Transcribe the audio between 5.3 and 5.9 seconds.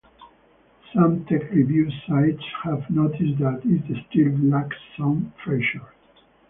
features.